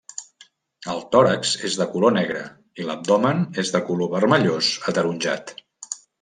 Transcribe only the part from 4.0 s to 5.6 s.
vermellós ataronjat.